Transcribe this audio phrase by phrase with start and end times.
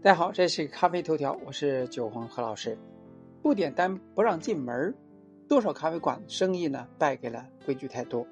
[0.00, 2.78] 大家好，这是咖啡头条，我是九黄何老师。
[3.42, 4.94] 不点单不让进门，
[5.48, 8.24] 多少咖啡馆生意呢败给了规矩太多。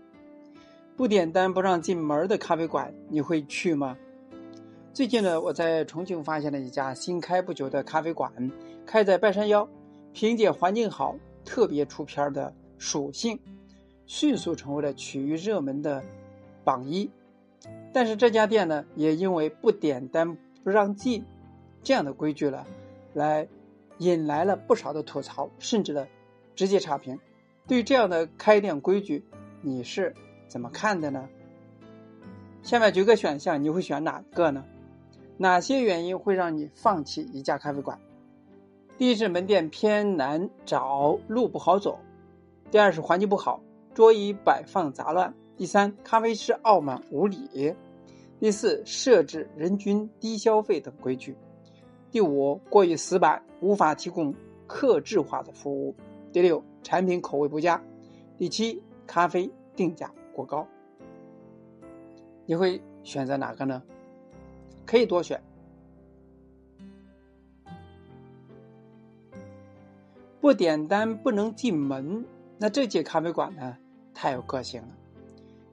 [0.97, 3.99] 不点单不让进门的咖啡馆，你会去吗？
[4.93, 8.33] 最近呢，我在重庆发现了一家新开不久的咖啡馆，
[8.87, 9.69] 开在半山腰，
[10.13, 13.37] 凭借环境好、特别出片的属性，
[14.07, 16.01] 迅速成为了区域热门的
[16.63, 17.11] 榜一。
[17.93, 21.25] 但是这家店呢，也因为不点单不让进。
[21.87, 22.67] 这样的规矩了，
[23.15, 23.47] 来
[23.99, 26.05] 引来了不少的吐槽，甚至呢
[26.57, 27.17] 直接差评。
[27.69, 29.25] 对于这样的开店规矩，
[29.63, 30.13] 你是
[30.49, 31.29] 怎么看的呢？
[32.61, 34.65] 下面举个选项，你会选哪个呢？
[35.37, 38.01] 哪些原因会让你放弃一家咖啡馆？
[38.99, 42.01] 第一是门店偏难找，路不好走；
[42.73, 43.63] 第二是环境不好，
[43.95, 47.77] 桌椅摆放杂乱；第三，咖啡师傲慢无礼；
[48.41, 51.37] 第四，设置人均低消费等规矩。
[52.17, 54.35] 第五，过于死板，无法提供
[54.67, 55.95] 客制化的服务。
[56.33, 57.79] 第六，产品口味不佳。
[58.39, 60.67] 第七，咖啡定价过高。
[62.47, 63.83] 你会选择哪个呢？
[64.87, 65.39] 可以多选。
[70.41, 72.25] 不点单不能进门，
[72.57, 73.77] 那这间咖啡馆呢，
[74.15, 74.89] 太有个性了。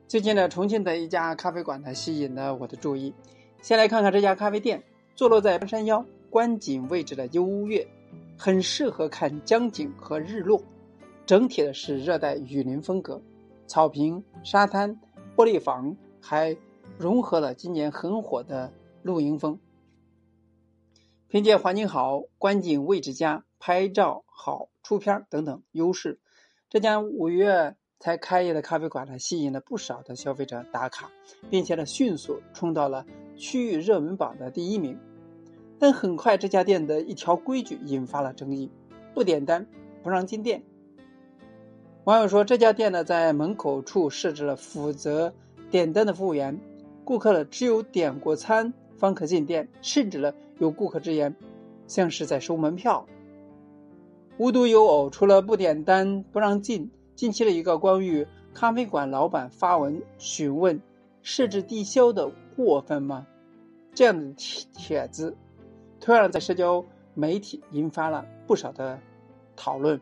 [0.09, 3.13] 最近呢，重庆的一家咖啡馆呢，吸引了我的注意。
[3.61, 4.83] 先来看看这家咖啡店，
[5.15, 6.05] 坐落在半山腰。
[6.33, 7.87] 观景位置的优越，
[8.35, 10.59] 很适合看江景和日落。
[11.27, 13.21] 整体的是热带雨林风格，
[13.67, 14.99] 草坪、沙滩、
[15.35, 16.57] 玻璃房，还
[16.97, 19.59] 融合了今年很火的露营风。
[21.27, 26.19] 凭借环境好、观景位置佳、拍照好、出片等等优势，
[26.67, 31.11] 这家五月才开业的咖啡馆呢，吸引了不少的消费者打卡，
[31.51, 33.05] 并且呢，迅速冲到了
[33.37, 34.99] 区域热门榜的第一名。
[35.83, 38.71] 但很快，这家店的一条规矩引发了争议：
[39.13, 39.67] 不点单
[40.01, 40.63] 不让进店。
[42.05, 45.33] 网友说，这家店呢，在门口处设置了负责
[45.69, 46.57] 点单的服务员，
[47.03, 51.35] 顾客呢只有点过餐方可进店，甚至呢有顾客直言，
[51.85, 53.05] 像是在收门票。
[54.37, 60.79] 无独有偶，除了不点单不让进，近期的一个关于咖啡馆老板发文询问
[61.23, 63.27] 设置低消的过分吗？
[63.93, 65.35] 这样的帖帖子。
[66.03, 66.83] 突然在社交
[67.13, 68.99] 媒体引发了不少的
[69.55, 70.01] 讨论。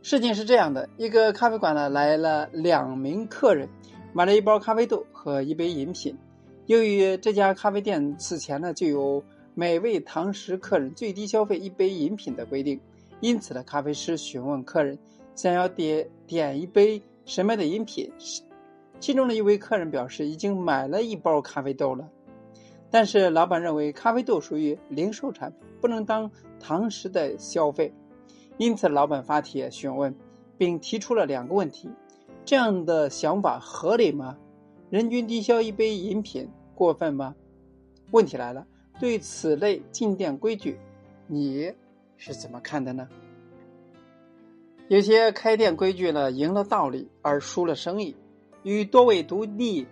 [0.00, 3.68] 事情是这样的：一个咖啡馆呢来了两名客人，
[4.14, 6.16] 买了一包咖啡豆和一杯饮品。
[6.64, 9.22] 由于这家咖啡店此前呢就有
[9.54, 12.80] 每位堂食客人最低消费一杯饮品的规定，
[13.20, 14.98] 因此呢，咖啡师询问客人
[15.34, 18.10] 想要点点一杯什么样的饮品，
[19.00, 22.08] 其中的一位客人表示已经买了一包咖啡豆了。
[22.90, 27.92] 但是老板认为咖啡豆属于零售产品，不能当堂食的消费，
[28.58, 30.14] 因此老板发帖询问，
[30.58, 31.88] 并提出了两个问题：
[32.44, 34.36] 这样的想法合理吗？
[34.90, 37.34] 人均低消一杯饮品过分吗？
[38.10, 38.66] 问题来了，
[38.98, 40.76] 对此类进店规矩，
[41.28, 41.72] 你
[42.16, 43.08] 是怎么看的呢？
[44.88, 48.16] 有些开店规矩呢赢了道理而输了生意。
[48.64, 49.86] 与多位独立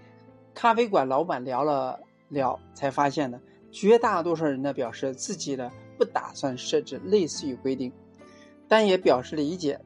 [0.53, 2.01] 咖啡馆老板聊了。
[2.29, 3.41] 了才发现呢，
[3.71, 7.93] 绝大多数人呢表示自己呢不打算设置类似于规定，
[8.69, 9.81] 但也表示理解。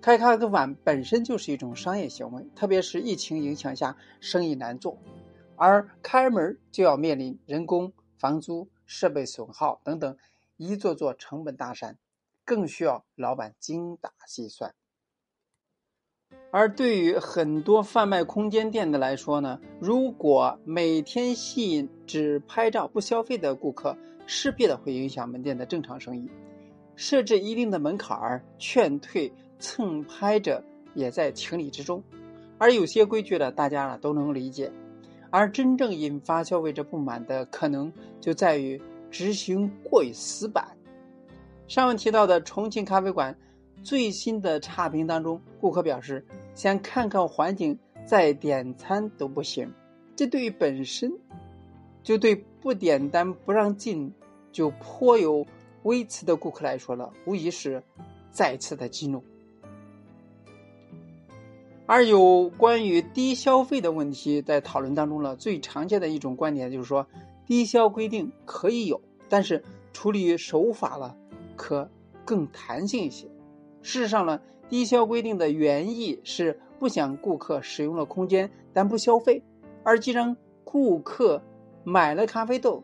[0.00, 4.98] 开咖啡馆本身就是一种商业行为，特别是疫情影响下生意难做，
[5.56, 10.16] 而开门就要面临人工、房租、设备损耗等等
[10.58, 11.96] 一座座成本大山，
[12.44, 14.74] 更需要老板精打细算。
[16.50, 26.30] 而对于很多贩卖空间店的来说呢，如果每天吸引只拍照不消费的顾客，势必的会影响门店的正常生意。
[26.94, 30.62] 设置一定的门槛儿，劝退蹭拍者
[30.94, 32.00] 也在情理之中。
[32.56, 34.70] 而有些规矩呢，大家呢都能理解。
[35.30, 38.80] 而真正引发消费者不满的，可能就在于
[39.10, 40.64] 执行过于死板。
[41.66, 43.36] 上文提到的重庆咖啡馆。
[43.82, 46.24] 最新的差评当中，顾客表示
[46.54, 49.72] 想看看环境再点餐都不行。
[50.16, 51.12] 这对于本身
[52.02, 54.12] 就对不点单不让进
[54.52, 55.44] 就颇有
[55.82, 57.82] 微词的顾客来说了，无疑是
[58.30, 59.22] 再次的激怒。
[61.86, 67.06] 而有关于低消费的问题，在讨论当中呢，最常见的一种观点就是说，
[67.44, 69.62] 低消规定可以有，但是
[69.92, 71.14] 处理手法了
[71.56, 71.90] 可
[72.24, 73.28] 更弹性一些。
[73.84, 74.40] 事实上呢，
[74.70, 79.42] 低消规定的原意是不想顾客使用了空间但不消费，
[79.82, 81.42] 而既然顾客
[81.84, 82.82] 买了咖啡豆，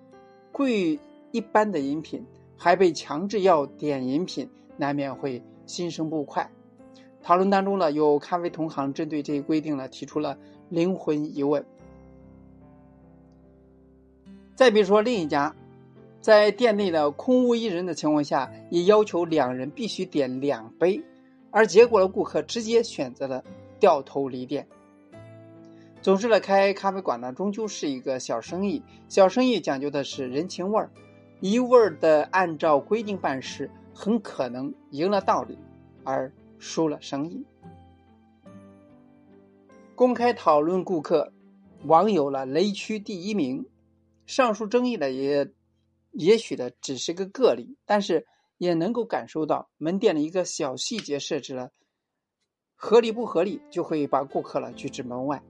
[0.52, 1.00] 贵
[1.32, 6.50] 一般的饮品，还被强制要点饮品，难免会心生不快。
[7.22, 10.36] 讨论当中呢，有咖啡同行针对这一规定呢，提出了
[10.68, 11.64] 灵魂疑问。
[14.54, 15.56] 再比如说另一家，
[16.20, 21.02] 在店内的空无一人的情况下，也要求两人必须点两杯，
[21.50, 23.44] 而结果呢，顾客直接选择了
[23.78, 24.66] 掉头离店。
[26.02, 30.90] 总之呢，开咖啡馆呢，终究是一个小生意，小生意讲究的是人情味儿，
[31.40, 35.58] 一味儿的按照规定办事，很可能赢了道理，
[36.04, 36.32] 而。
[36.62, 37.42] 输了生意。
[39.94, 41.32] 公开讨论顾客，
[41.86, 43.64] 网友了雷区第一名。
[44.26, 45.50] 上述争议呢，也
[46.12, 48.26] 也许的只是个个例，但是
[48.58, 51.70] 也能够感受到门店的一个小细节设置了
[52.74, 55.42] 合理不合理，就会把顾客了拒之门外。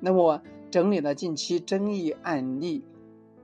[0.00, 2.84] 那么整理了近期争议案例，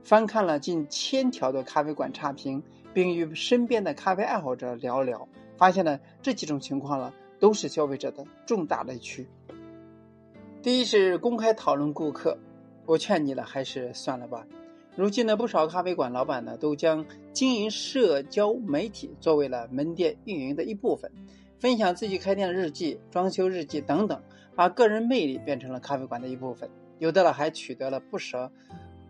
[0.03, 2.61] 翻看了近千条的咖啡馆差评，
[2.93, 5.27] 并与身边的咖啡爱好者聊聊。
[5.57, 9.27] 发现了，这几种情况了，都是消费者的重大雷区。
[10.61, 12.37] 第一是公开讨论顾客，
[12.85, 14.45] 我劝你了，还是算了吧。
[14.95, 21.11] 如今呢，不少咖啡馆老板呢，都将经营社交媒体作为了门店运营的一部分，
[21.59, 24.23] 分享自己开店的日记、装修日记等等，
[24.55, 26.69] 把个人魅力变成了咖啡馆的一部分。
[26.99, 28.49] 有的了还取得了不少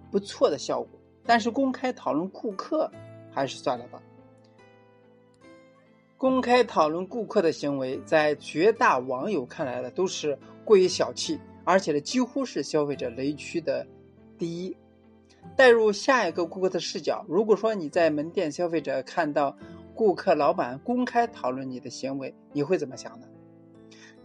[0.10, 0.90] 不错的效果。
[1.24, 2.92] 但是公开讨论顾客，
[3.32, 4.02] 还是算了吧。
[6.18, 13.86] 公开讨论顾客的行为，在绝大网友看来呢，都是过于小气，而且呢，几乎是消费者雷区的
[14.40, 14.76] 第一。
[15.56, 19.58] 带入下一个顾客的视角，如果说你在门店，消费者看到
[19.94, 23.28] 顾客老板公开讨论你的行为，你会怎么想呢？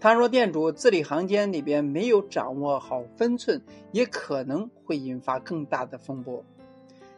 [0.00, 3.60] 倘若店主字里行间里边没有掌握好分寸，
[3.92, 6.42] 也可能会引发更大的风波。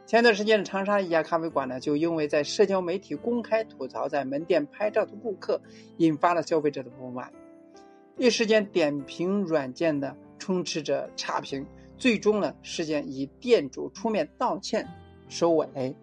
[0.05, 5.61] 前段时间的长沙一家咖啡馆呢，就因为在社交媒体公开吐槽在门店拍照的顾客，
[5.99, 7.33] 引发了消费者的不满。
[8.19, 11.65] 一时间，点评软件的充斥着差评，
[12.03, 14.89] 最终呢，事件以店主出面道歉
[15.29, 15.95] 收尾。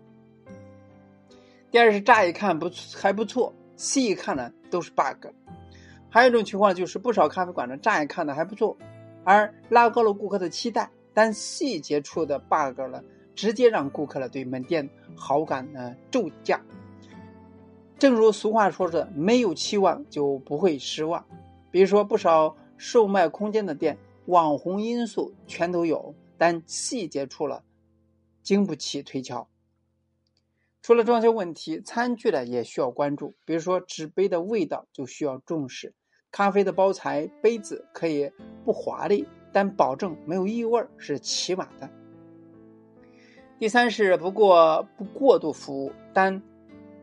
[1.69, 5.27] 第二是乍一看不还不错，细一看呢都是 bug。
[6.09, 8.77] 还有一种情况就是不少咖啡馆呢乍一看呢还不错，
[9.25, 13.03] 而拉高了顾客的期待，但细节处的 bug 呢。
[13.35, 16.61] 直接让顾客呢对门店好感呢骤降。
[17.97, 21.25] 正如俗话说的，没有期望就不会失望。
[21.71, 23.97] 比如说，不少售卖空间的店，
[24.29, 27.63] 网红因素全都有，但细节处了
[28.43, 29.49] 经不起推敲。
[30.83, 33.33] 除了装修问题，餐具呢也需要关注。
[33.43, 35.95] 比如说，纸杯的味道就需要重视。
[36.31, 38.31] 咖啡的包材杯子可以
[38.63, 41.89] 不华丽，但保证没有异味是起码的。
[43.57, 46.39] 第三是不过不过度服务，但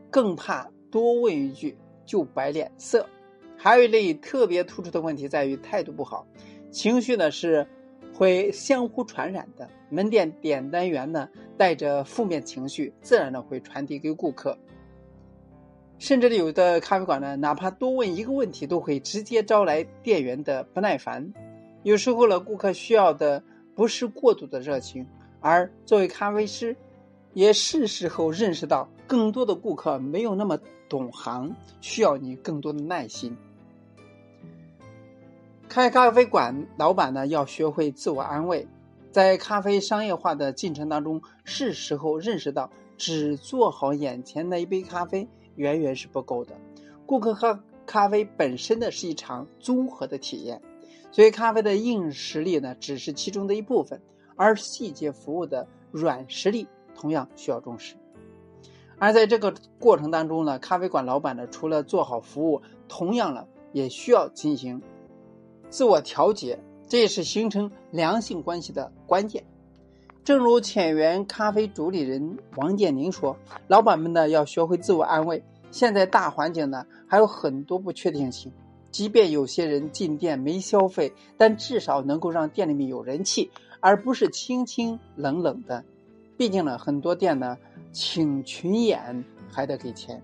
[0.09, 3.05] 更怕多问一句就摆脸色。
[3.57, 6.25] 还有一类特别突出的问题在于态度不好，
[6.77, 7.65] 情绪呢是
[8.13, 9.67] 会相互传染的。
[9.89, 11.27] 门店点单员呢
[11.57, 14.55] 带着负面情绪，自然的会传递给顾客。
[15.97, 21.33] 甚至有的咖啡馆呢，哪怕多问一个问题，都会直接招来店员的不耐烦。
[21.81, 23.41] 有时候呢，顾客需要的
[23.73, 25.03] 不是过度的热情。
[25.39, 26.77] 而作为咖啡师，
[27.33, 33.35] 也是时候认识到，更多的顾客没有那么懂行，需要你更多的耐心。
[35.69, 38.67] 开咖啡馆，老板呢要学会自我安慰，
[39.11, 46.55] 在咖啡商业化的进程当中，是时候认识到，只做好眼前的一杯咖啡远远是不够的。
[47.05, 50.61] 顾客喝咖啡本身的是一场综合的体验，
[51.11, 54.01] 所以咖啡的硬实力呢，只是其中的一部分。
[54.35, 57.95] 而细节服务的软实力同样需要重视，
[58.99, 64.79] 而在这个过程当中呢，咖啡馆老板呢，除了做好服务，同样呢，也需要进行
[65.69, 69.43] 自我调节，这也是形成良性关系的关键。
[70.23, 75.43] 正如浅源咖啡主理人王建宁说：“老板们呢，要学会自我安慰。
[75.71, 78.51] 现在大环境呢，还有很多不确定性，
[78.91, 85.85] 即便有些人进店没消费，但至少能够让店里面有人气。”而不是清清冷冷的，
[86.35, 87.55] 毕竟呢，很多店呢，
[87.91, 90.19] 请群演还得给钱。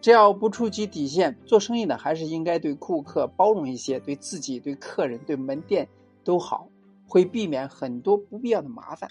[0.00, 5.88] 只要不触及底线，做生意呢，还是应该对顾客包容一些，对自己、对客人、对门店
[6.22, 6.68] 都好，
[7.06, 9.10] 会避免很多不必要的麻烦。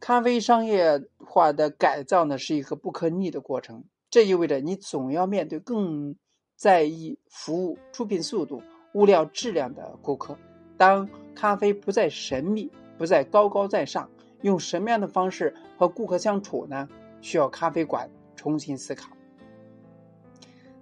[0.00, 6.16] 咖啡商业化的改造呢，是一个不可逆的过程，这意味着你总要面对更
[6.56, 8.62] 在意服务、出品速度、
[8.94, 10.36] 物料质量的顾客。
[10.76, 14.10] 当咖啡不再神秘，不再高高在上，
[14.42, 16.88] 用什么样的方式和顾客相处呢？
[17.20, 18.10] 需要咖啡馆
[18.42, 19.08] 重新思考。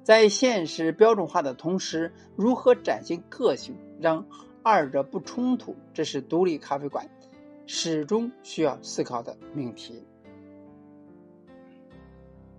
[0.03, 4.27] 在现实标准化的同时，如何展现个性，让
[4.63, 7.07] 二者不冲突，这是独立咖啡馆
[7.67, 10.03] 始终需要思考的命题。